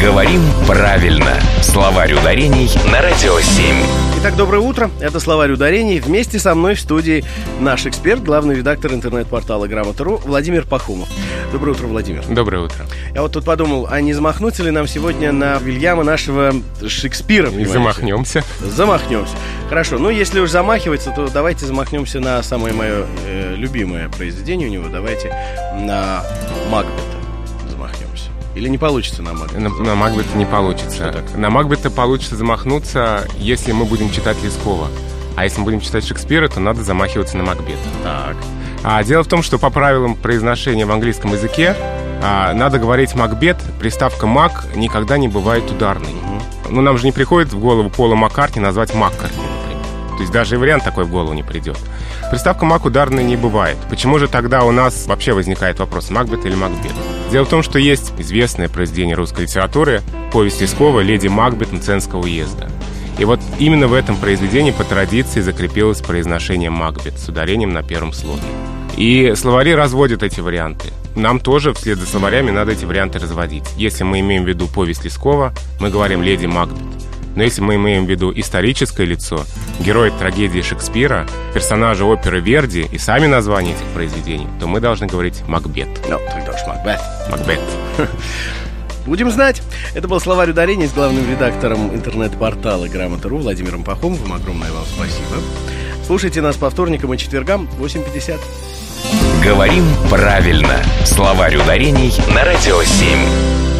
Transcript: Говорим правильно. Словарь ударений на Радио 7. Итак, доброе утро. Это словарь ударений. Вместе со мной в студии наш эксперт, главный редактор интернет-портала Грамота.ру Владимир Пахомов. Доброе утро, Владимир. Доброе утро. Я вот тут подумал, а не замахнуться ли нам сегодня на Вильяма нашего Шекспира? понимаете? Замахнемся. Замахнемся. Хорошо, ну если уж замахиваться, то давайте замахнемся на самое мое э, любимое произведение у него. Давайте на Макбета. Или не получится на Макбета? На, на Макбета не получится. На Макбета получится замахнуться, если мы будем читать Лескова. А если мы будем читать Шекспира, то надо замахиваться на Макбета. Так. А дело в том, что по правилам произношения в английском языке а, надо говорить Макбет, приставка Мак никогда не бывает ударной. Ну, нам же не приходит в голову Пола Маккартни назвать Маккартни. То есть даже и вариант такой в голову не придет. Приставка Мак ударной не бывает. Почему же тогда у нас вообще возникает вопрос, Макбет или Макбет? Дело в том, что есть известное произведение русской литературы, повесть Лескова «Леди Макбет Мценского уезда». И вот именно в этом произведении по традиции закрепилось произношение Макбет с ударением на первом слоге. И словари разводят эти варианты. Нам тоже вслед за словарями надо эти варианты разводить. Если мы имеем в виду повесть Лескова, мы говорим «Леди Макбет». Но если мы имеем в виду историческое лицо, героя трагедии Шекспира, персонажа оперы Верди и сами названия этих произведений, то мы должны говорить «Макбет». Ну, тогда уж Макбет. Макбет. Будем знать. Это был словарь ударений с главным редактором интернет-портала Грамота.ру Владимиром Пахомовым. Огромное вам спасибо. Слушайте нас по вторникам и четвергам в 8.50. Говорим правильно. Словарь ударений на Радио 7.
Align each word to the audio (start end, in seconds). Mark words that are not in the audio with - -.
Говорим 0.00 0.40
правильно. 0.64 1.40
Словарь 1.60 2.12
ударений 2.12 2.70
на 2.92 3.02
Радио 3.02 3.40
7. 3.40 3.74
Итак, 4.20 4.36
доброе 4.36 4.60
утро. 4.60 4.92
Это 5.00 5.18
словарь 5.18 5.50
ударений. 5.50 5.98
Вместе 5.98 6.38
со 6.38 6.54
мной 6.54 6.76
в 6.76 6.80
студии 6.80 7.24
наш 7.58 7.84
эксперт, 7.84 8.22
главный 8.22 8.54
редактор 8.54 8.94
интернет-портала 8.94 9.66
Грамота.ру 9.66 10.18
Владимир 10.24 10.64
Пахомов. 10.66 11.08
Доброе 11.50 11.72
утро, 11.72 11.88
Владимир. 11.88 12.24
Доброе 12.28 12.62
утро. 12.62 12.86
Я 13.12 13.22
вот 13.22 13.32
тут 13.32 13.44
подумал, 13.44 13.88
а 13.90 14.00
не 14.00 14.12
замахнуться 14.12 14.62
ли 14.62 14.70
нам 14.70 14.86
сегодня 14.86 15.32
на 15.32 15.58
Вильяма 15.58 16.04
нашего 16.04 16.52
Шекспира? 16.86 17.46
понимаете? 17.46 17.72
Замахнемся. 17.72 18.44
Замахнемся. 18.60 19.34
Хорошо, 19.68 19.98
ну 19.98 20.10
если 20.10 20.38
уж 20.38 20.50
замахиваться, 20.50 21.10
то 21.10 21.28
давайте 21.28 21.66
замахнемся 21.66 22.20
на 22.20 22.40
самое 22.44 22.72
мое 22.72 23.04
э, 23.26 23.54
любимое 23.56 24.08
произведение 24.10 24.68
у 24.68 24.70
него. 24.70 24.88
Давайте 24.88 25.34
на 25.80 26.22
Макбета. 26.70 27.17
Или 28.58 28.68
не 28.68 28.76
получится 28.76 29.22
на 29.22 29.34
Макбета? 29.34 29.60
На, 29.60 29.68
на 29.68 29.94
Макбета 29.94 30.36
не 30.36 30.44
получится. 30.44 31.24
На 31.36 31.48
Макбета 31.48 31.90
получится 31.90 32.34
замахнуться, 32.34 33.24
если 33.38 33.70
мы 33.70 33.84
будем 33.84 34.10
читать 34.10 34.36
Лескова. 34.42 34.88
А 35.36 35.44
если 35.44 35.60
мы 35.60 35.66
будем 35.66 35.80
читать 35.80 36.04
Шекспира, 36.04 36.48
то 36.48 36.58
надо 36.58 36.82
замахиваться 36.82 37.36
на 37.36 37.44
Макбета. 37.44 37.78
Так. 38.02 38.36
А 38.82 39.04
дело 39.04 39.22
в 39.22 39.28
том, 39.28 39.44
что 39.44 39.60
по 39.60 39.70
правилам 39.70 40.16
произношения 40.16 40.86
в 40.86 40.90
английском 40.90 41.32
языке 41.32 41.76
а, 42.20 42.52
надо 42.52 42.80
говорить 42.80 43.14
Макбет, 43.14 43.58
приставка 43.78 44.26
Мак 44.26 44.66
никогда 44.74 45.18
не 45.18 45.28
бывает 45.28 45.70
ударной. 45.70 46.16
Ну, 46.68 46.80
нам 46.80 46.98
же 46.98 47.04
не 47.04 47.12
приходит 47.12 47.52
в 47.52 47.60
голову 47.60 47.90
Пола 47.90 48.16
Маккартни 48.16 48.60
назвать 48.60 48.92
Маккартни. 48.92 49.37
То 50.18 50.22
есть 50.22 50.32
даже 50.32 50.56
и 50.56 50.58
вариант 50.58 50.82
такой 50.82 51.04
в 51.04 51.10
голову 51.10 51.32
не 51.32 51.44
придет. 51.44 51.78
Приставка 52.32 52.64
Мак 52.64 52.84
ударной 52.84 53.22
не 53.22 53.36
бывает. 53.36 53.76
Почему 53.88 54.18
же 54.18 54.26
тогда 54.26 54.64
у 54.64 54.72
нас 54.72 55.06
вообще 55.06 55.32
возникает 55.32 55.78
вопрос, 55.78 56.10
Макбет 56.10 56.44
или 56.44 56.56
Макбет? 56.56 56.92
Дело 57.30 57.44
в 57.44 57.48
том, 57.48 57.62
что 57.62 57.78
есть 57.78 58.12
известное 58.18 58.68
произведение 58.68 59.14
русской 59.14 59.42
литературы, 59.42 60.02
повесть 60.32 60.60
Лескова 60.60 60.98
«Леди 60.98 61.28
Макбет 61.28 61.70
Мценского 61.70 62.22
уезда». 62.22 62.68
И 63.16 63.24
вот 63.24 63.38
именно 63.60 63.86
в 63.86 63.94
этом 63.94 64.16
произведении 64.16 64.72
по 64.72 64.82
традиции 64.82 65.40
закрепилось 65.40 66.00
произношение 66.00 66.70
Макбет 66.70 67.16
с 67.16 67.28
ударением 67.28 67.72
на 67.72 67.84
первом 67.84 68.12
слоге. 68.12 68.42
И 68.96 69.34
словари 69.36 69.72
разводят 69.72 70.24
эти 70.24 70.40
варианты. 70.40 70.88
Нам 71.14 71.38
тоже 71.38 71.72
вслед 71.74 71.98
за 71.98 72.06
словарями 72.08 72.50
надо 72.50 72.72
эти 72.72 72.84
варианты 72.84 73.20
разводить. 73.20 73.64
Если 73.76 74.02
мы 74.02 74.18
имеем 74.18 74.42
в 74.42 74.48
виду 74.48 74.66
повесть 74.66 75.04
Лескова, 75.04 75.54
мы 75.78 75.90
говорим 75.90 76.24
«Леди 76.24 76.46
Макбет». 76.46 76.97
Но 77.38 77.44
если 77.44 77.60
мы 77.60 77.76
имеем 77.76 78.04
в 78.04 78.10
виду 78.10 78.32
историческое 78.34 79.04
лицо, 79.04 79.44
героя 79.78 80.10
трагедии 80.10 80.60
Шекспира, 80.60 81.24
персонажа 81.54 82.04
оперы 82.04 82.40
Верди 82.40 82.88
и 82.90 82.98
сами 82.98 83.26
названия 83.26 83.74
этих 83.74 83.86
произведений, 83.94 84.48
то 84.58 84.66
мы 84.66 84.80
должны 84.80 85.06
говорить 85.06 85.46
«Макбет». 85.46 85.86
Ну, 86.08 86.18
тогда 86.32 86.50
уж 86.50 86.66
Макбет. 86.66 87.00
Макбет. 87.30 87.60
Будем 89.06 89.30
знать. 89.30 89.62
Это 89.94 90.08
был 90.08 90.18
словарь 90.18 90.50
ударений 90.50 90.88
с 90.88 90.92
главным 90.92 91.30
редактором 91.30 91.94
интернет-портала 91.94 92.88
Грамота.ру 92.88 93.38
Владимиром 93.38 93.84
Пахомовым. 93.84 94.32
Огромное 94.32 94.72
вам 94.72 94.84
спасибо. 94.84 95.40
Слушайте 96.04 96.40
нас 96.40 96.56
по 96.56 96.68
вторникам 96.68 97.14
и 97.14 97.18
четвергам 97.18 97.68
в 97.68 97.84
8.50. 97.84 98.36
Говорим 99.44 99.84
правильно. 100.10 100.82
Словарь 101.04 101.54
ударений 101.54 102.12
на 102.34 102.44
Радио 102.44 102.82
7. 102.82 103.77